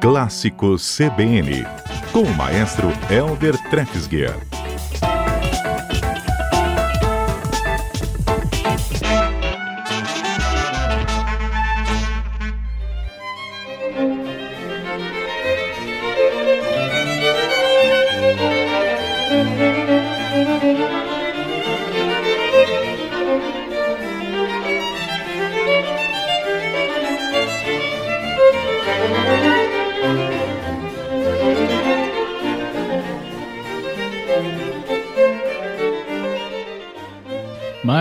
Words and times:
Clássicos 0.00 0.96
CBN, 0.96 1.66
com 2.10 2.22
o 2.22 2.34
maestro 2.34 2.88
Elder 3.10 3.54
Treffsger. 3.68 4.34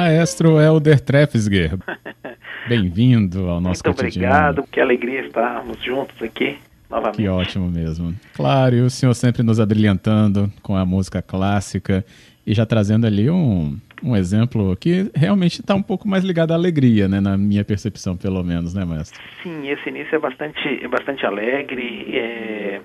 Maestro 0.09 0.59
Helder 0.59 0.99
Treffsger, 0.99 1.77
bem-vindo 2.67 3.47
ao 3.47 3.61
nosso 3.61 3.83
Muito 3.85 3.95
cotidiano. 3.95 4.35
obrigado, 4.35 4.67
que 4.71 4.81
alegria 4.81 5.21
estarmos 5.21 5.79
juntos 5.83 6.19
aqui 6.23 6.57
novamente. 6.89 7.17
Que 7.17 7.27
ótimo 7.27 7.69
mesmo. 7.69 8.15
Claro, 8.35 8.75
e 8.75 8.81
o 8.81 8.89
senhor 8.89 9.13
sempre 9.13 9.43
nos 9.43 9.59
abrilhantando 9.59 10.51
com 10.63 10.75
a 10.75 10.83
música 10.83 11.21
clássica 11.21 12.03
e 12.43 12.55
já 12.55 12.65
trazendo 12.65 13.05
ali 13.05 13.29
um, 13.29 13.77
um 14.01 14.15
exemplo 14.15 14.75
que 14.77 15.11
realmente 15.15 15.61
está 15.61 15.75
um 15.75 15.83
pouco 15.83 16.07
mais 16.07 16.23
ligado 16.23 16.53
à 16.53 16.55
alegria, 16.55 17.07
né, 17.07 17.19
na 17.21 17.37
minha 17.37 17.63
percepção, 17.63 18.17
pelo 18.17 18.43
menos, 18.43 18.73
né, 18.73 18.83
maestro? 18.83 19.21
Sim, 19.43 19.69
esse 19.69 19.89
início 19.89 20.15
é 20.15 20.19
bastante, 20.19 20.83
é 20.83 20.87
bastante 20.87 21.23
alegre. 21.23 22.17
É, 22.17 22.81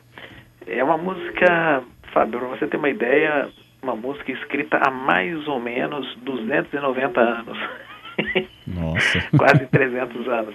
é 0.67 0.85
uma 0.85 0.99
música, 0.99 1.83
Fábio, 2.13 2.39
para 2.39 2.49
você 2.49 2.67
ter 2.67 2.77
uma 2.77 2.91
ideia, 2.91 3.49
uma 3.85 3.95
música 3.95 4.33
escrita 4.33 4.79
há 4.79 4.91
mais 4.91 5.47
ou 5.47 5.61
menos 5.61 6.17
290 6.23 7.21
anos. 7.21 7.59
Nossa. 8.67 9.21
Quase 9.37 9.67
300 9.67 10.27
anos. 10.29 10.55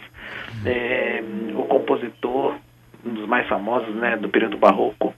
É, 0.66 1.24
o 1.54 1.64
compositor, 1.66 2.56
um 3.06 3.14
dos 3.14 3.28
mais 3.28 3.48
famosos 3.48 3.94
né, 3.96 4.18
do 4.18 4.30
período 4.30 4.58
barroco, 4.58 5.14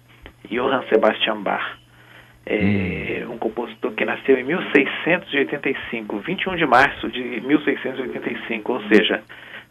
Johann 0.49 0.83
Sebastian 0.89 1.41
Bach. 1.41 1.79
É, 2.45 3.23
um 3.29 3.37
compositor 3.37 3.93
que 3.93 4.03
nasceu 4.03 4.37
em 4.37 4.43
1685, 4.43 6.19
21 6.19 6.55
de 6.57 6.65
março 6.65 7.07
de 7.09 7.39
1685, 7.41 8.73
ou 8.73 8.81
seja, 8.87 9.23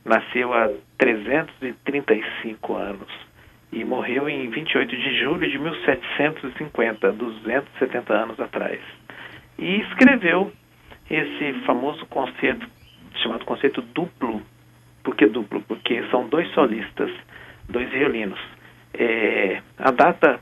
nasceu 0.05 0.55
há 0.55 0.71
335 0.97 2.75
anos 2.75 3.30
e 3.73 3.85
morreu 3.85 4.29
em 4.29 4.49
28 4.51 4.97
de 4.97 5.19
julho 5.21 5.49
de 5.49 5.59
1750, 5.59 7.13
270 7.13 8.13
anos 8.13 8.41
atrás. 8.41 8.81
E 9.59 9.81
escreveu 9.83 10.53
esse 11.09 11.53
famoso 11.65 12.05
concerto 12.07 12.67
chamado 13.17 13.45
concerto 13.45 13.83
duplo. 13.83 14.43
Por 15.03 15.15
que 15.17 15.27
duplo? 15.27 15.61
Porque 15.63 16.03
são 16.11 16.29
dois 16.29 16.49
solistas, 16.53 17.11
dois 17.69 17.89
violinos. 17.91 18.41
É, 18.95 19.63
a 19.79 19.91
data 19.91 20.41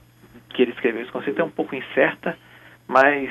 que 0.50 0.62
ele 0.62 0.72
escreveu 0.72 1.02
esse 1.02 1.12
concerto 1.12 1.40
é 1.40 1.44
um 1.44 1.50
pouco 1.50 1.74
incerta, 1.74 2.36
mas 2.86 3.30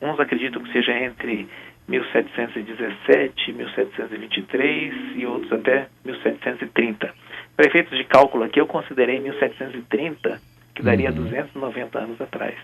uns 0.00 0.18
acreditam 0.18 0.62
que 0.62 0.72
seja 0.72 0.92
entre 0.92 1.48
1717 1.88 3.50
e 3.50 3.52
1723 3.52 4.94
e 5.16 5.26
outros 5.26 5.52
até 5.52 5.88
1730. 6.04 7.12
Para 7.60 7.68
efeitos 7.68 7.98
de 7.98 8.04
cálculo 8.04 8.44
aqui, 8.44 8.58
eu 8.58 8.66
considerei 8.66 9.20
1730, 9.20 10.40
que 10.74 10.82
daria 10.82 11.10
uhum. 11.10 11.24
290 11.24 11.98
anos 11.98 12.18
atrás. 12.18 12.54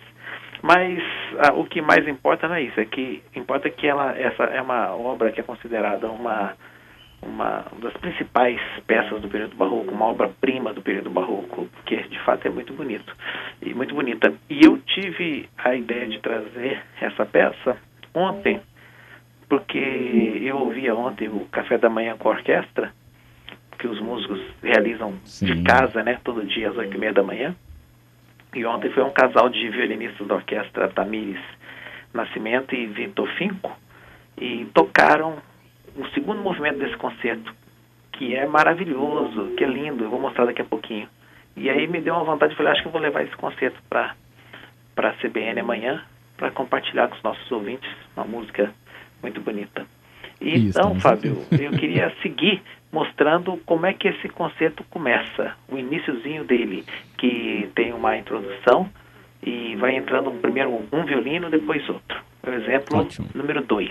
Mas 0.63 1.03
ah, 1.39 1.53
o 1.53 1.67
que 1.67 1.83
mais 1.83 2.09
importa 2.09 2.49
não 2.49 2.55
é 2.55 2.63
isso, 2.63 2.81
é 2.81 2.87
que 2.87 3.23
importa 3.35 3.69
que 3.69 3.87
ela, 3.87 4.17
essa 4.19 4.45
é 4.45 4.63
uma 4.63 4.97
obra 4.97 5.31
que 5.33 5.41
é 5.41 5.43
considerada 5.43 6.09
uma 6.09 6.55
uma 7.21 7.67
das 7.79 7.93
principais 7.99 8.59
peças 8.87 9.21
do 9.21 9.29
período 9.29 9.55
barroco, 9.55 9.93
uma 9.93 10.07
obra-prima 10.07 10.73
do 10.73 10.81
período 10.81 11.11
barroco, 11.11 11.69
porque 11.75 11.97
de 11.97 12.19
fato 12.21 12.47
é 12.47 12.51
muito 12.51 12.73
bonito 12.73 13.15
e 13.61 13.75
muito 13.75 13.95
bonita. 13.95 14.33
E 14.49 14.65
eu 14.65 14.79
tive 14.79 15.47
a 15.59 15.75
ideia 15.75 16.07
de 16.07 16.21
trazer 16.21 16.83
essa 17.03 17.27
peça 17.27 17.77
ontem, 18.15 18.63
porque 19.47 20.41
eu 20.43 20.57
ouvia 20.57 20.95
ontem 20.95 21.29
o 21.29 21.41
café 21.53 21.77
da 21.77 21.91
manhã 21.91 22.17
com 22.17 22.31
a 22.31 22.33
orquestra, 22.33 22.93
que 23.87 23.93
os 23.93 24.01
músicos 24.01 24.41
realizam 24.63 25.15
Sim. 25.25 25.47
de 25.47 25.63
casa, 25.63 26.03
né, 26.03 26.19
todo 26.25 26.45
dia 26.45 26.71
às 26.71 26.77
oito 26.77 26.95
e 26.95 26.99
meia 26.99 27.13
da 27.13 27.23
manhã. 27.23 27.55
E 28.55 28.65
ontem 28.65 28.91
foi 28.91 29.05
um 29.05 29.11
casal 29.11 29.49
de 29.49 29.69
violinistas 29.69 30.27
da 30.27 30.35
orquestra 30.35 30.89
Tamires 30.89 31.41
Nascimento 32.13 32.75
e 32.75 32.87
Vitor 32.87 33.29
Finco, 33.37 33.77
e 34.39 34.67
tocaram 34.75 35.37
o 35.95 36.07
segundo 36.09 36.43
movimento 36.43 36.79
desse 36.79 36.97
concerto, 36.97 37.55
que 38.13 38.35
é 38.35 38.47
maravilhoso, 38.47 39.55
que 39.57 39.65
é 39.65 39.67
lindo, 39.67 40.05
eu 40.05 40.11
vou 40.11 40.21
mostrar 40.21 40.47
daqui 40.47 40.63
a 40.63 40.65
pouquinho. 40.65 41.09
E 41.55 41.69
aí 41.71 41.87
me 41.87 42.01
deu 42.01 42.15
uma 42.15 42.25
vontade, 42.25 42.57
falei, 42.57 42.73
acho 42.73 42.83
que 42.83 42.89
eu 42.89 42.93
vou 42.93 43.01
levar 43.01 43.23
esse 43.23 43.37
concerto 43.37 43.79
para 43.89 44.15
para 44.95 45.11
a 45.11 45.13
CBN 45.13 45.61
amanhã, 45.61 46.03
para 46.39 46.51
compartilhar 46.51 47.09
com 47.09 47.17
os 47.17 47.23
nossos 47.23 47.53
ouvintes, 47.53 47.91
uma 48.17 48.25
música 48.25 48.73
muito 49.23 49.43
bonita. 49.43 49.85
E 50.41 50.69
Isso, 50.69 50.79
então, 50.79 50.99
Fábio, 50.99 51.45
eu 51.53 51.71
queria 51.73 52.11
seguir 52.23 52.63
mostrando 52.93 53.57
como 53.67 53.87
é 53.87 53.93
que 53.93 54.09
esse 54.09 54.29
concerto 54.29 54.85
começa, 54.91 55.55
o 55.69 55.77
iníciozinho 55.77 56.45
dele, 56.45 56.85
que 57.19 57.69
tem 57.75 57.93
uma 57.93 58.17
introdução 58.17 58.89
e 59.43 59.77
vai 59.77 59.97
entrando 59.97 60.31
primeiro 60.41 60.71
um 60.93 61.05
violino, 61.05 61.51
depois 61.51 61.89
outro. 61.89 62.21
O 62.47 62.51
exemplo 62.51 62.99
Ótimo. 62.99 63.29
número 63.35 63.63
2. 63.63 63.91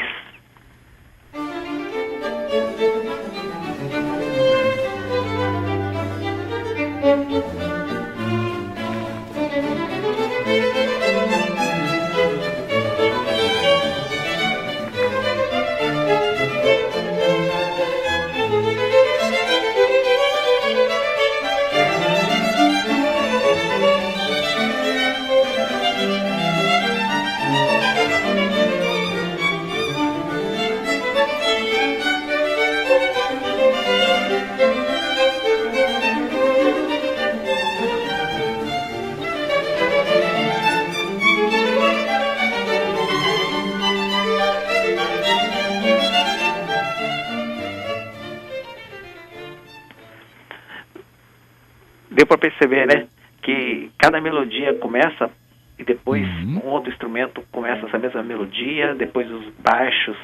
Deu 52.25 52.27
para 52.27 52.37
perceber, 52.37 52.87
né? 52.87 53.07
Que 53.41 53.91
cada 53.97 54.19
melodia 54.19 54.73
começa 54.75 55.29
e 55.77 55.83
depois 55.83 56.23
uhum. 56.23 56.61
um 56.65 56.69
outro 56.69 56.91
instrumento 56.91 57.43
começa 57.51 57.85
essa 57.85 57.99
mesma 57.99 58.23
melodia, 58.23 58.95
depois 58.95 59.29
os 59.29 59.49
baixos 59.59 60.17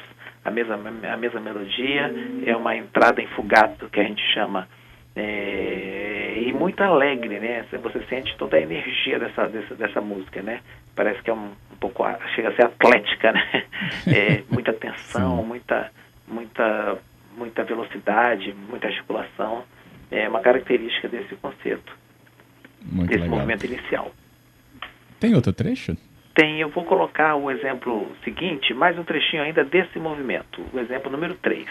a 0.44 0.50
mesma 0.50 0.74
a 0.74 1.16
mesma 1.16 1.40
melodia, 1.40 2.12
é 2.44 2.56
uma 2.56 2.74
entrada 2.74 3.22
em 3.22 3.28
fugato 3.28 3.88
que 3.88 4.00
a 4.00 4.02
gente 4.02 4.22
chama 4.34 4.66
é, 5.14 6.42
e 6.46 6.52
muito 6.52 6.82
alegre, 6.82 7.38
né? 7.38 7.64
Você 7.70 8.02
sente 8.08 8.36
toda 8.36 8.56
a 8.56 8.60
energia 8.60 9.20
dessa 9.20 9.46
dessa, 9.46 9.74
dessa 9.76 10.00
música, 10.00 10.42
né? 10.42 10.60
Parece 10.96 11.22
que 11.22 11.30
é 11.30 11.34
um, 11.34 11.52
um 11.72 11.76
pouco 11.78 12.04
chega 12.34 12.48
a 12.48 12.56
ser 12.56 12.64
atlética, 12.64 13.32
né? 13.32 13.64
É, 14.08 14.42
muita 14.50 14.72
tensão, 14.72 15.44
muita 15.44 15.90
muita 16.26 16.98
muita 17.36 17.62
velocidade, 17.62 18.54
muita 18.68 18.88
articulação 18.88 19.64
é 20.12 20.28
uma 20.28 20.40
característica 20.40 21.08
desse 21.08 21.34
concerto, 21.36 21.92
Muito 22.84 23.08
desse 23.08 23.22
legal. 23.22 23.36
movimento 23.36 23.64
inicial. 23.66 24.12
Tem 25.18 25.34
outro 25.34 25.52
trecho? 25.52 25.96
Tem, 26.34 26.60
eu 26.60 26.68
vou 26.68 26.84
colocar 26.84 27.34
o 27.36 27.50
exemplo 27.50 28.10
seguinte, 28.24 28.72
mais 28.74 28.98
um 28.98 29.04
trechinho 29.04 29.42
ainda 29.42 29.64
desse 29.64 29.98
movimento, 29.98 30.62
o 30.72 30.78
exemplo 30.78 31.10
número 31.10 31.34
3. 31.34 31.66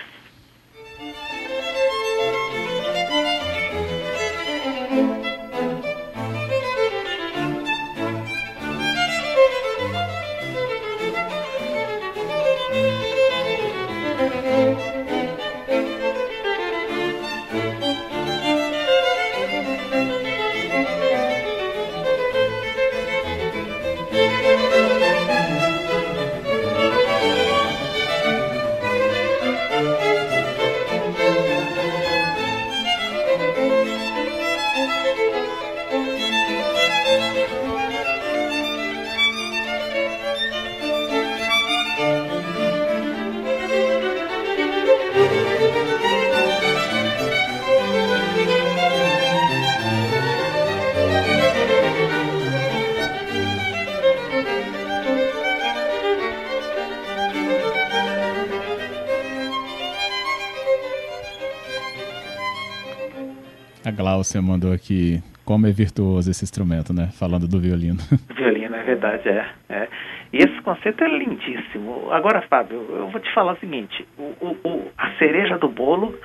A 63.83 63.89
Glaucia 63.89 64.41
mandou 64.41 64.71
aqui 64.71 65.21
como 65.43 65.65
é 65.65 65.71
virtuoso 65.71 66.29
esse 66.29 66.43
instrumento, 66.43 66.93
né? 66.93 67.09
Falando 67.13 67.47
do 67.47 67.59
violino. 67.59 67.97
Violino, 68.35 68.75
é 68.75 68.83
verdade, 68.83 69.27
é. 69.27 69.49
é. 69.69 69.87
E 70.31 70.37
esse 70.37 70.61
conceito 70.61 71.03
é 71.03 71.07
lindíssimo. 71.07 72.11
Agora, 72.11 72.41
Fábio, 72.43 72.77
eu 72.89 73.09
vou 73.09 73.19
te 73.19 73.33
falar 73.33 73.53
o 73.53 73.59
seguinte: 73.59 74.07
o, 74.17 74.55
o, 74.63 74.91
a 74.97 75.11
cereja 75.17 75.57
do 75.57 75.67
bolo 75.67 76.17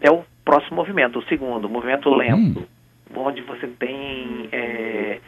é 0.00 0.10
o 0.10 0.24
próximo 0.44 0.76
movimento, 0.76 1.18
o 1.18 1.24
segundo, 1.24 1.66
o 1.66 1.70
movimento 1.70 2.10
lento, 2.10 2.60
hum. 2.60 3.20
onde 3.20 3.40
você 3.42 3.68
tem 3.68 4.48
é, 4.50 5.20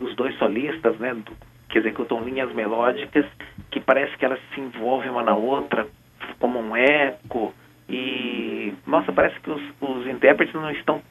os 0.00 0.14
dois 0.14 0.36
solistas, 0.38 0.96
né? 0.98 1.16
Que 1.68 1.78
executam 1.78 2.22
linhas 2.22 2.52
melódicas 2.54 3.26
que 3.70 3.80
parece 3.80 4.16
que 4.16 4.24
elas 4.24 4.38
se 4.54 4.60
envolvem 4.60 5.10
uma 5.10 5.24
na 5.24 5.34
outra 5.34 5.86
como 6.38 6.60
um 6.60 6.76
eco 6.76 7.52
e 7.88 8.72
nossa 8.86 9.12
parece 9.12 9.38
que 9.40 9.50
os, 9.50 9.62
os 9.80 10.06
intérpretes 10.06 10.54
não 10.54 10.70
estão 10.70 11.02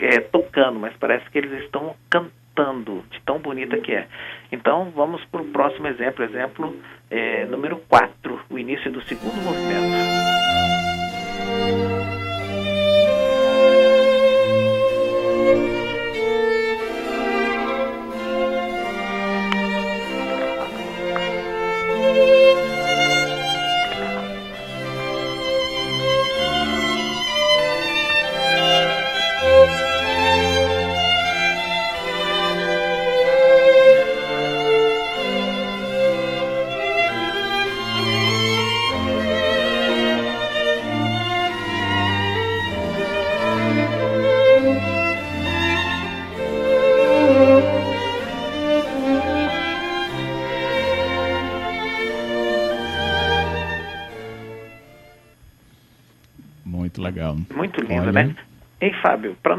é, 0.00 0.20
tocando 0.20 0.78
mas 0.78 0.94
parece 0.96 1.28
que 1.30 1.38
eles 1.38 1.64
estão 1.64 1.94
cantando 2.10 3.04
de 3.10 3.20
tão 3.22 3.38
bonita 3.38 3.78
que 3.78 3.92
é. 3.92 4.06
Então 4.52 4.90
vamos 4.94 5.24
para 5.26 5.42
o 5.42 5.46
próximo 5.46 5.86
exemplo. 5.88 6.24
Exemplo 6.24 6.76
é, 7.10 7.44
número 7.46 7.78
4 7.88 8.40
o 8.50 8.58
início 8.58 8.90
do 8.90 9.02
segundo 9.02 9.36
movimento 9.42 10.53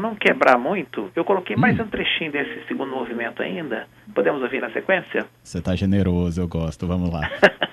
não 0.06 0.14
quebrar 0.14 0.58
muito, 0.58 1.10
eu 1.16 1.24
coloquei 1.24 1.56
mais 1.56 1.78
hum. 1.78 1.82
um 1.82 1.88
trechinho 1.88 2.30
desse 2.30 2.66
segundo 2.68 2.90
movimento 2.90 3.42
ainda. 3.42 3.86
Podemos 4.14 4.40
ouvir 4.42 4.60
na 4.60 4.70
sequência? 4.70 5.26
Você 5.42 5.58
está 5.58 5.74
generoso, 5.74 6.40
eu 6.40 6.48
gosto. 6.48 6.86
Vamos 6.86 7.10
lá. 7.10 7.28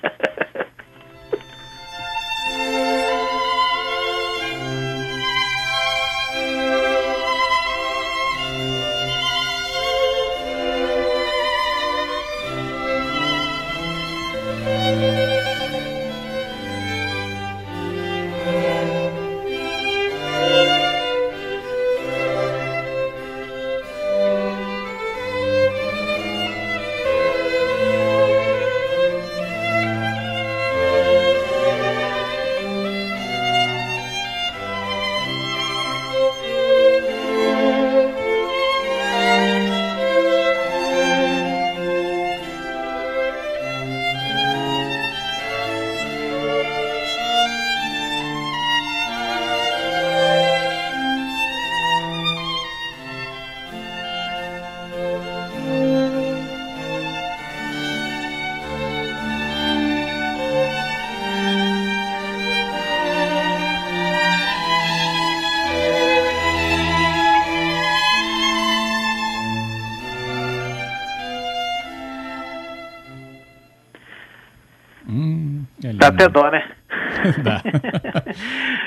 Dá 76.04 76.08
até 76.08 76.28
dó, 76.28 76.50
né? 76.50 76.70
Dá. 77.42 77.62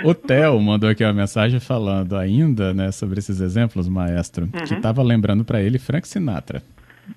o 0.03 0.13
Theo 0.13 0.59
mandou 0.59 0.89
aqui 0.89 1.03
uma 1.03 1.13
mensagem 1.13 1.59
falando 1.59 2.15
ainda, 2.15 2.73
né, 2.73 2.91
sobre 2.91 3.19
esses 3.19 3.41
exemplos, 3.41 3.87
maestro, 3.87 4.45
uhum. 4.45 4.51
que 4.51 4.73
estava 4.73 5.01
lembrando 5.01 5.43
para 5.43 5.61
ele 5.61 5.79
Frank 5.79 6.07
Sinatra, 6.07 6.61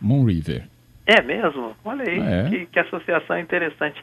Moon 0.01 0.25
River. 0.25 0.65
É 1.07 1.21
mesmo? 1.23 1.75
Olha 1.85 2.05
aí, 2.09 2.21
é. 2.21 2.49
que, 2.49 2.67
que, 2.67 2.79
associação 2.79 3.39
interessante. 3.39 4.03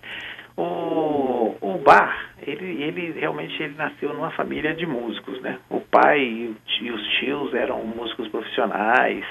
O, 0.57 1.55
o 1.61 1.81
Bar, 1.85 2.31
ele, 2.45 2.83
ele 2.83 3.19
realmente 3.19 3.61
ele 3.61 3.75
nasceu 3.77 4.13
numa 4.13 4.31
família 4.31 4.73
de 4.73 4.85
músicos, 4.85 5.39
né? 5.41 5.57
O 5.69 5.79
pai 5.79 6.19
e, 6.19 6.55
e 6.81 6.91
os 6.91 7.07
tios 7.19 7.53
eram 7.53 7.85
músicos 7.85 8.27
profissionais 8.27 9.23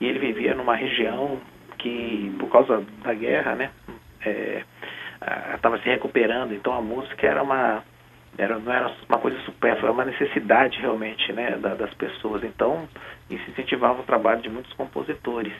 e 0.00 0.06
ele 0.06 0.18
vivia 0.18 0.54
numa 0.54 0.76
região 0.76 1.38
que, 1.76 2.32
por 2.38 2.48
causa 2.50 2.82
da 3.02 3.12
guerra, 3.12 3.54
né? 3.54 3.70
É, 4.24 4.62
estava 5.54 5.78
se 5.78 5.88
recuperando, 5.88 6.54
então 6.54 6.72
a 6.72 6.80
música 6.80 7.26
era 7.26 7.42
uma 7.42 7.82
era, 8.38 8.58
não 8.58 8.72
era 8.72 8.90
uma 9.08 9.18
coisa 9.18 9.38
supérflua, 9.40 9.86
era 9.88 9.92
uma 9.92 10.04
necessidade 10.04 10.78
realmente 10.80 11.32
né, 11.32 11.58
da, 11.60 11.74
das 11.74 11.92
pessoas. 11.94 12.44
Então, 12.44 12.88
isso 13.28 13.50
incentivava 13.50 14.00
o 14.00 14.04
trabalho 14.04 14.40
de 14.40 14.48
muitos 14.48 14.72
compositores. 14.74 15.52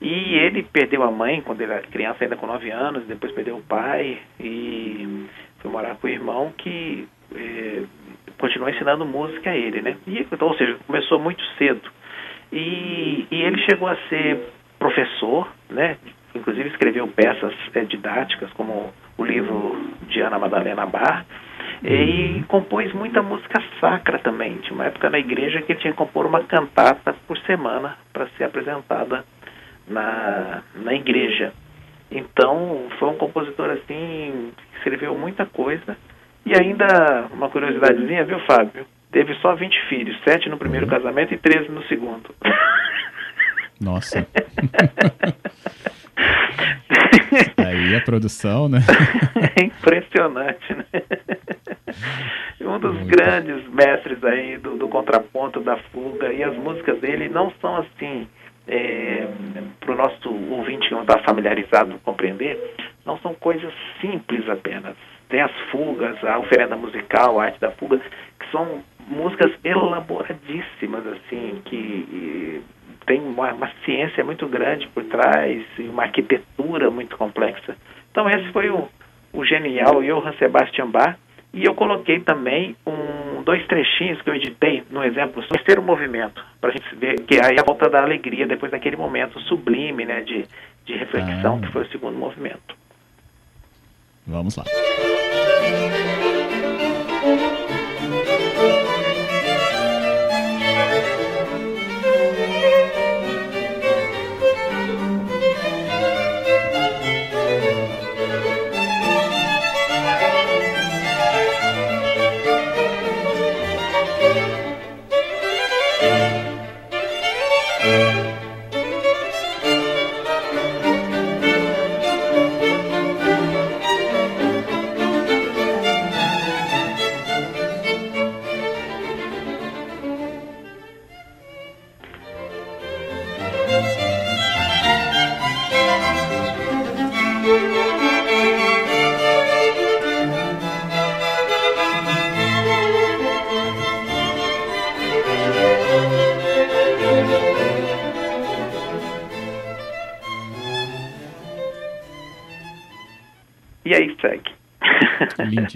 E 0.00 0.34
ele 0.34 0.62
perdeu 0.62 1.02
a 1.02 1.10
mãe 1.10 1.40
quando 1.42 1.60
ele 1.60 1.72
era 1.72 1.82
criança, 1.82 2.24
ainda 2.24 2.36
com 2.36 2.46
9 2.46 2.70
anos, 2.70 3.06
depois 3.06 3.32
perdeu 3.32 3.56
o 3.56 3.62
pai 3.62 4.18
e 4.38 5.26
foi 5.58 5.70
morar 5.70 5.96
com 5.96 6.06
o 6.06 6.10
irmão 6.10 6.52
que 6.56 7.06
eh, 7.34 7.82
continuou 8.38 8.70
ensinando 8.70 9.04
música 9.04 9.50
a 9.50 9.56
ele, 9.56 9.82
né? 9.82 9.96
E, 10.06 10.20
então, 10.20 10.48
ou 10.48 10.56
seja, 10.56 10.78
começou 10.86 11.18
muito 11.18 11.44
cedo. 11.58 11.90
E, 12.50 13.26
e 13.30 13.42
ele 13.42 13.58
chegou 13.68 13.88
a 13.88 13.96
ser 14.08 14.40
professor, 14.78 15.48
né? 15.68 15.98
Inclusive 16.34 16.68
escreveu 16.68 17.06
peças 17.08 17.54
é, 17.74 17.84
didáticas, 17.84 18.50
como 18.52 18.92
o 19.16 19.24
livro 19.24 19.76
de 20.08 20.20
Ana 20.20 20.38
Madalena 20.38 20.86
Bar, 20.86 21.24
e 21.82 22.42
compôs 22.46 22.92
muita 22.92 23.22
música 23.22 23.62
sacra 23.80 24.18
também. 24.18 24.58
Tinha 24.58 24.74
uma 24.74 24.84
época 24.84 25.08
na 25.08 25.18
igreja 25.18 25.62
que 25.62 25.72
ele 25.72 25.80
tinha 25.80 25.92
que 25.92 25.98
compor 25.98 26.26
uma 26.26 26.42
cantata 26.44 27.14
por 27.26 27.38
semana 27.38 27.96
para 28.12 28.28
ser 28.36 28.44
apresentada 28.44 29.24
na, 29.88 30.62
na 30.74 30.94
igreja. 30.94 31.52
Então, 32.10 32.86
foi 32.98 33.08
um 33.08 33.16
compositor 33.16 33.70
assim, 33.70 34.52
que 34.56 34.76
escreveu 34.78 35.16
muita 35.16 35.46
coisa. 35.46 35.96
E 36.44 36.52
ainda, 36.58 37.28
uma 37.32 37.48
curiosidadezinha, 37.48 38.24
viu, 38.24 38.40
Fábio? 38.40 38.84
Teve 39.10 39.34
só 39.36 39.54
20 39.54 39.88
filhos, 39.88 40.16
7 40.24 40.48
no 40.48 40.58
primeiro 40.58 40.86
uhum. 40.86 40.92
casamento 40.92 41.34
e 41.34 41.38
13 41.38 41.68
no 41.70 41.82
segundo. 41.84 42.34
Nossa. 43.80 44.26
A 47.96 48.00
produção, 48.00 48.68
né? 48.68 48.80
É 49.56 49.64
impressionante, 49.64 50.74
né? 50.74 50.84
Um 52.60 52.78
dos 52.78 52.94
Muito. 52.94 53.08
grandes 53.08 53.68
mestres 53.68 54.22
aí 54.22 54.58
do, 54.58 54.76
do, 54.76 54.88
contraponto, 54.88 55.60
da 55.60 55.76
fuga, 55.76 56.32
e 56.32 56.42
as 56.42 56.54
músicas 56.56 57.00
dele 57.00 57.28
não 57.28 57.52
são 57.60 57.76
assim, 57.78 58.28
é, 58.68 59.26
para 59.80 59.92
o 59.92 59.96
nosso 59.96 60.28
ouvinte 60.52 60.88
que 60.88 60.94
não 60.94 61.02
está 61.02 61.18
familiarizado 61.20 61.98
compreender, 62.04 62.58
não 63.04 63.18
são 63.18 63.34
coisas 63.34 63.72
simples 64.00 64.48
apenas. 64.48 64.94
Tem 65.28 65.40
as 65.40 65.52
fugas, 65.70 66.22
a 66.24 66.38
oferenda 66.38 66.76
musical, 66.76 67.40
a 67.40 67.44
arte 67.44 67.60
da 67.60 67.70
fuga, 67.72 67.98
que 67.98 68.50
são 68.52 68.82
músicas 69.08 69.52
elaboradíssimas, 69.64 71.06
assim, 71.06 71.60
que 71.64 72.62
tem 73.10 73.20
uma, 73.20 73.52
uma, 73.52 73.68
ciência 73.84 74.24
muito 74.24 74.46
grande 74.46 74.86
por 74.94 75.02
trás 75.02 75.60
e 75.76 75.82
uma 75.82 76.04
arquitetura 76.04 76.92
muito 76.92 77.16
complexa. 77.16 77.76
Então 78.12 78.30
esse 78.30 78.52
foi 78.52 78.70
o, 78.70 78.88
o 79.32 79.44
genial 79.44 80.00
Johann 80.00 80.32
Sebastian 80.38 80.86
Bach 80.86 81.16
e 81.52 81.64
eu 81.64 81.74
coloquei 81.74 82.20
também 82.20 82.76
um 82.86 83.42
dois 83.42 83.66
trechinhos 83.66 84.22
que 84.22 84.30
eu 84.30 84.36
editei 84.36 84.84
no 84.90 85.02
exemplo, 85.02 85.42
terceiro 85.42 85.82
movimento, 85.82 86.40
para 86.60 86.70
a 86.70 86.72
gente 86.72 86.94
ver 86.94 87.16
que 87.22 87.34
aí 87.44 87.56
a 87.58 87.64
volta 87.64 87.90
da 87.90 88.00
alegria 88.00 88.46
depois 88.46 88.70
daquele 88.70 88.96
momento 88.96 89.40
sublime, 89.40 90.04
né, 90.04 90.20
de, 90.20 90.44
de 90.84 90.92
reflexão 90.96 91.56
ah. 91.56 91.66
que 91.66 91.72
foi 91.72 91.82
o 91.82 91.88
segundo 91.88 92.16
movimento. 92.16 92.76
Vamos 94.24 94.56
lá. 94.56 94.62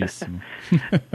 Lindíssimo. 0.00 0.40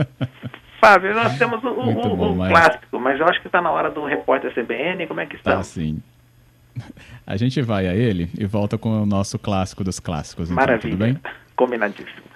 Fábio, 0.80 1.14
nós 1.14 1.36
temos 1.38 1.62
o, 1.62 1.74
bom, 1.74 2.32
o 2.32 2.48
clássico, 2.48 2.98
mas 2.98 3.20
eu 3.20 3.26
acho 3.26 3.40
que 3.40 3.48
está 3.48 3.60
na 3.60 3.70
hora 3.70 3.90
do 3.90 4.04
repórter 4.04 4.52
CBN. 4.54 5.06
Como 5.06 5.20
é 5.20 5.26
que 5.26 5.36
está? 5.36 5.56
Tá, 5.56 5.62
sim. 5.62 6.02
A 7.26 7.36
gente 7.36 7.60
vai 7.60 7.86
a 7.86 7.94
ele 7.94 8.30
e 8.38 8.46
volta 8.46 8.78
com 8.78 9.02
o 9.02 9.06
nosso 9.06 9.38
clássico 9.38 9.84
dos 9.84 10.00
clássicos. 10.00 10.50
Então, 10.50 10.56
Maravilha. 10.56 10.90
Tudo 10.90 11.04
bem? 11.04 11.20
Combinadíssimo. 11.54 12.29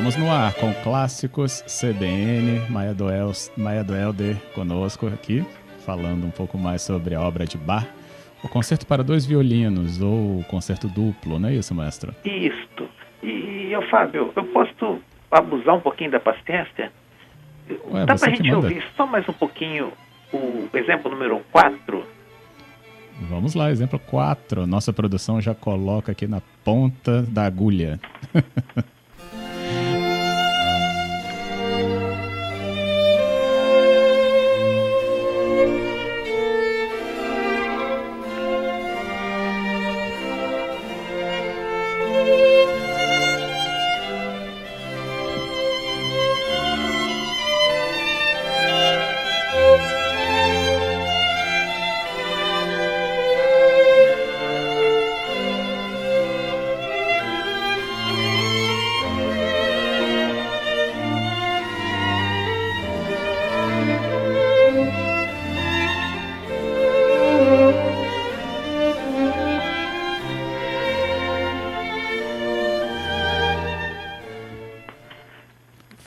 Estamos 0.00 0.16
no 0.16 0.32
ar 0.32 0.54
com 0.54 0.72
clássicos 0.82 1.60
CBN, 1.60 2.70
Maia 2.70 2.94
do, 2.94 3.10
El, 3.10 3.32
Maia 3.54 3.84
do 3.84 3.94
Helder 3.94 4.34
conosco 4.54 5.06
aqui, 5.08 5.44
falando 5.84 6.26
um 6.26 6.30
pouco 6.30 6.56
mais 6.56 6.80
sobre 6.80 7.14
a 7.14 7.20
obra 7.20 7.44
de 7.44 7.58
Bach, 7.58 7.86
o 8.42 8.48
concerto 8.48 8.86
para 8.86 9.04
dois 9.04 9.26
violinos, 9.26 10.00
ou 10.00 10.42
concerto 10.44 10.88
duplo, 10.88 11.38
não 11.38 11.50
é 11.50 11.54
isso, 11.56 11.74
mestre? 11.74 12.12
Isto. 12.24 12.88
E, 13.22 13.68
eu, 13.70 13.82
Fábio, 13.90 14.32
eu 14.34 14.44
posso 14.44 15.02
abusar 15.30 15.74
um 15.74 15.80
pouquinho 15.80 16.12
da 16.12 16.18
paciência? 16.18 16.90
Ué, 17.92 18.06
Dá 18.06 18.14
para 18.14 18.26
a 18.26 18.34
gente 18.34 18.54
ouvir 18.54 18.82
só 18.96 19.06
mais 19.06 19.28
um 19.28 19.34
pouquinho 19.34 19.92
o 20.32 20.66
exemplo 20.72 21.10
número 21.10 21.42
4? 21.52 22.06
Vamos 23.28 23.52
lá, 23.52 23.70
exemplo 23.70 23.98
4. 23.98 24.66
Nossa 24.66 24.94
produção 24.94 25.42
já 25.42 25.54
coloca 25.54 26.10
aqui 26.10 26.26
na 26.26 26.40
ponta 26.64 27.20
da 27.20 27.44
agulha. 27.44 28.00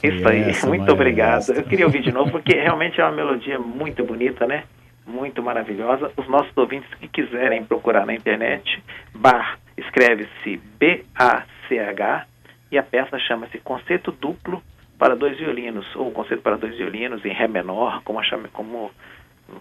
Isso 0.03 0.27
aí, 0.27 0.49
essa, 0.49 0.67
muito 0.67 0.91
obrigado. 0.91 1.49
Eu 1.53 1.63
queria 1.63 1.85
ouvir 1.85 2.01
de 2.01 2.11
novo, 2.11 2.29
porque 2.29 2.53
realmente 2.53 2.99
é 2.99 3.03
uma 3.05 3.13
melodia 3.13 3.57
muito 3.57 4.03
bonita, 4.03 4.45
né? 4.45 4.65
Muito 5.07 5.41
maravilhosa. 5.41 6.11
Os 6.17 6.27
nossos 6.27 6.55
ouvintes 6.57 6.93
que 6.95 7.07
quiserem 7.07 7.63
procurar 7.63 8.05
na 8.05 8.13
internet, 8.13 8.83
Bar 9.15 9.57
escreve-se 9.77 10.57
B-A-C-H 10.77 12.25
e 12.71 12.77
a 12.77 12.83
peça 12.83 13.17
chama-se 13.19 13.57
Concerto 13.59 14.11
Duplo 14.11 14.61
para 14.99 15.15
Dois 15.15 15.37
Violinos, 15.37 15.85
ou 15.95 16.11
Concerto 16.11 16.43
para 16.43 16.57
Dois 16.57 16.75
Violinos 16.77 17.23
em 17.23 17.33
Ré 17.33 17.47
menor, 17.47 18.01
como, 18.03 18.21
chame, 18.23 18.49
como 18.49 18.91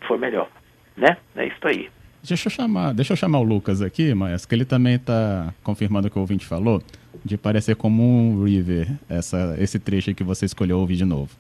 for 0.06 0.18
melhor. 0.18 0.49
Né? 0.96 1.16
É 1.37 1.46
isso 1.46 1.66
aí. 1.66 1.88
Deixa 2.22 2.46
eu 2.46 2.50
chamar, 2.50 2.94
deixa 2.94 3.12
eu 3.12 3.16
chamar 3.16 3.40
o 3.40 3.42
Lucas 3.42 3.82
aqui, 3.82 4.14
mas 4.14 4.46
que 4.46 4.54
ele 4.54 4.64
também 4.64 4.94
está 4.94 5.52
confirmando 5.62 6.06
o 6.06 6.10
que 6.10 6.16
o 6.16 6.20
ouvinte 6.20 6.46
falou 6.46 6.80
de 7.24 7.36
parecer 7.36 7.76
como 7.76 8.02
um 8.02 8.44
River, 8.44 8.88
essa, 9.08 9.56
esse 9.58 9.78
trecho 9.78 10.10
aí 10.10 10.14
que 10.14 10.24
você 10.24 10.46
escolheu 10.46 10.78
ouvir 10.78 10.96
de 10.96 11.04
novo. 11.04 11.30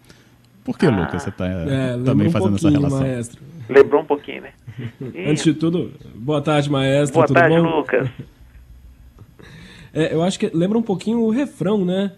Por 0.64 0.78
que, 0.78 0.86
ah, 0.86 0.90
Lucas, 0.90 1.22
você 1.22 1.28
está 1.28 1.46
é, 1.46 1.98
também 2.04 2.28
um 2.28 2.30
fazendo 2.30 2.56
essa 2.56 2.70
relação? 2.70 3.00
Maestro. 3.00 3.42
Lembrou 3.68 4.02
um 4.02 4.04
pouquinho, 4.04 4.42
né? 4.42 4.52
Antes 5.26 5.44
de 5.44 5.54
tudo, 5.54 5.92
boa 6.14 6.40
tarde, 6.40 6.70
maestro. 6.70 7.14
Boa 7.14 7.26
tudo 7.26 7.36
tarde, 7.36 7.56
bom? 7.56 7.62
Lucas. 7.62 8.08
É, 9.94 10.14
eu 10.14 10.22
acho 10.22 10.38
que 10.38 10.50
lembra 10.54 10.78
um 10.78 10.82
pouquinho 10.82 11.20
o 11.20 11.28
refrão, 11.28 11.84
né? 11.84 12.12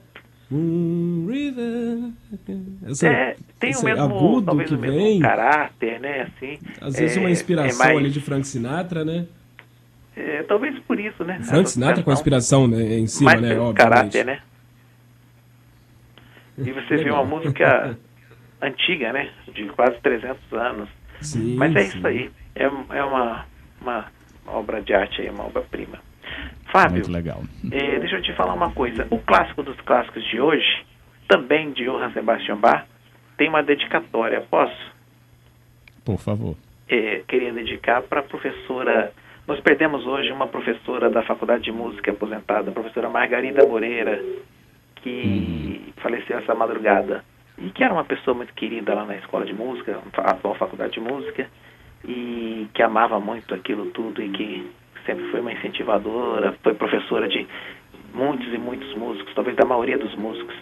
River. 1.28 2.10
Essa, 2.86 3.08
é, 3.08 3.36
tem 3.58 3.74
o 3.74 3.84
mesmo, 3.84 4.02
agudo 4.02 4.46
talvez 4.46 4.68
que 4.68 4.74
o 4.74 4.78
mesmo 4.78 4.96
vem. 4.96 5.20
caráter, 5.20 6.00
né? 6.00 6.22
Assim, 6.22 6.58
Às 6.80 6.96
vezes 6.96 7.16
é, 7.16 7.20
uma 7.20 7.30
inspiração 7.30 7.86
é 7.86 7.92
mais... 7.92 7.98
ali 7.98 8.10
de 8.10 8.20
Frank 8.20 8.46
Sinatra, 8.46 9.04
né? 9.04 9.26
É, 10.16 10.42
talvez 10.44 10.78
por 10.80 10.98
isso, 10.98 11.24
né? 11.24 11.40
Frank 11.42 11.68
Sinatra 11.68 12.02
com 12.02 12.10
a 12.10 12.14
inspiração 12.14 12.68
né, 12.68 12.98
em 12.98 13.06
cima, 13.06 13.34
né? 13.34 13.58
Obviamente. 13.58 13.76
caráter, 13.76 14.24
né? 14.24 14.40
E 16.58 16.70
você 16.70 16.96
vê 16.98 17.10
uma 17.10 17.24
música 17.24 17.98
antiga, 18.62 19.12
né? 19.12 19.30
De 19.52 19.64
quase 19.70 19.98
300 20.00 20.52
anos. 20.52 20.88
Sim, 21.20 21.56
Mas 21.56 21.74
é 21.74 21.82
sim. 21.82 21.98
isso 21.98 22.06
aí. 22.06 22.30
É, 22.54 22.64
é 22.64 23.04
uma, 23.04 23.44
uma 23.80 24.06
obra 24.46 24.80
de 24.80 24.94
arte 24.94 25.22
aí, 25.22 25.30
uma 25.30 25.46
obra-prima. 25.46 25.98
Fábio, 26.74 26.94
Muito 26.94 27.12
legal. 27.12 27.40
É, 27.70 28.00
deixa 28.00 28.16
eu 28.16 28.22
te 28.22 28.32
falar 28.32 28.52
uma 28.52 28.72
coisa. 28.72 29.06
O 29.08 29.18
clássico 29.20 29.62
dos 29.62 29.80
clássicos 29.82 30.24
de 30.24 30.40
hoje, 30.40 30.84
também 31.28 31.70
de 31.70 31.84
Johann 31.84 32.12
Sebastian 32.12 32.56
Bach, 32.56 32.84
tem 33.36 33.48
uma 33.48 33.62
dedicatória. 33.62 34.40
Posso? 34.50 34.92
Por 36.04 36.18
favor. 36.18 36.56
É, 36.88 37.22
queria 37.28 37.52
dedicar 37.52 38.02
para 38.02 38.18
a 38.18 38.22
professora 38.24 39.12
nós 39.46 39.60
perdemos 39.60 40.06
hoje 40.06 40.32
uma 40.32 40.48
professora 40.48 41.10
da 41.10 41.22
Faculdade 41.22 41.64
de 41.64 41.70
Música 41.70 42.10
aposentada, 42.10 42.70
a 42.70 42.72
professora 42.72 43.10
Margarida 43.10 43.64
Moreira, 43.66 44.18
que 44.96 45.82
uhum. 45.86 45.92
faleceu 45.98 46.38
essa 46.38 46.54
madrugada. 46.54 47.22
E 47.58 47.68
que 47.70 47.84
era 47.84 47.92
uma 47.92 48.04
pessoa 48.04 48.34
muito 48.34 48.54
querida 48.54 48.94
lá 48.94 49.04
na 49.04 49.16
escola 49.16 49.44
de 49.44 49.52
música, 49.52 50.00
a 50.16 50.30
atual 50.30 50.54
faculdade 50.54 50.94
de 50.94 51.00
música, 51.00 51.46
e 52.04 52.66
que 52.72 52.82
amava 52.82 53.20
muito 53.20 53.54
aquilo 53.54 53.90
tudo 53.90 54.22
e 54.22 54.30
que 54.30 54.66
sempre 55.04 55.30
foi 55.30 55.40
uma 55.40 55.52
incentivadora, 55.52 56.54
foi 56.62 56.74
professora 56.74 57.28
de 57.28 57.46
muitos 58.12 58.52
e 58.52 58.58
muitos 58.58 58.94
músicos, 58.94 59.34
talvez 59.34 59.56
da 59.56 59.66
maioria 59.66 59.98
dos 59.98 60.14
músicos 60.14 60.54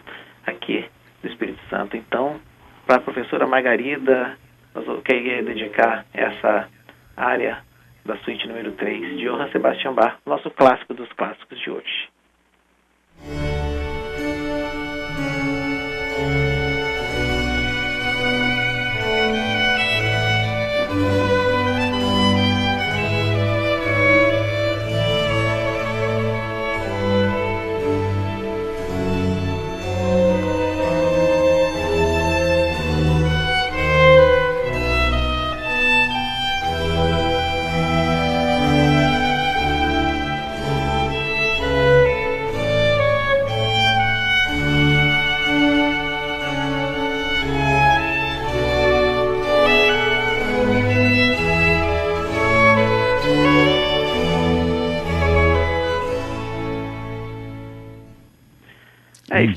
aqui 0.47 0.85
do 1.23 1.29
Espírito 1.29 1.61
Santo. 1.69 1.97
Então, 1.97 2.41
para 2.87 2.97
a 2.97 3.01
professora 3.01 3.47
Margarida, 3.47 4.37
nós 4.75 5.03
queria 5.03 5.43
dedicar 5.43 6.07
essa 6.13 6.69
área 7.17 7.63
da 8.05 8.17
suíte 8.19 8.49
número 8.49 8.73
3 8.73 9.19
de 9.19 9.25
Johann 9.25 9.51
Sebastian 9.51 9.95
Bach, 9.95 10.17
nosso 10.27 10.51
clássico 10.51 10.95
dos 10.95 11.11
clássicos 11.13 11.59
de 11.61 11.71
hoje. 11.71 12.12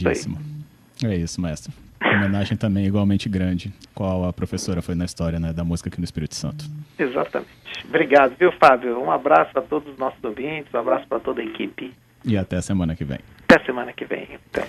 É 0.03 0.11
isso. 0.11 0.29
É 1.03 1.15
isso, 1.15 1.41
mestre. 1.41 1.73
Homenagem 2.01 2.57
também 2.57 2.85
igualmente 2.85 3.27
grande, 3.27 3.73
qual 3.93 4.25
a 4.25 4.33
professora 4.33 4.81
foi 4.81 4.95
na 4.95 5.05
história 5.05 5.39
né, 5.39 5.51
da 5.51 5.63
música 5.63 5.89
aqui 5.89 5.99
no 5.99 6.05
Espírito 6.05 6.35
Santo. 6.35 6.65
Exatamente. 6.97 7.49
Obrigado, 7.87 8.35
viu, 8.37 8.51
Fábio? 8.53 8.99
Um 9.01 9.11
abraço 9.11 9.57
a 9.57 9.61
todos 9.61 9.91
os 9.91 9.97
nossos 9.97 10.23
ouvintes, 10.23 10.73
um 10.73 10.77
abraço 10.77 11.07
para 11.07 11.19
toda 11.19 11.41
a 11.41 11.45
equipe. 11.45 11.93
E 12.23 12.37
até 12.37 12.57
a 12.57 12.61
semana 12.61 12.95
que 12.95 13.03
vem. 13.03 13.19
Até 13.47 13.63
semana 13.65 13.93
que 13.93 14.05
vem, 14.05 14.23
então. 14.23 14.63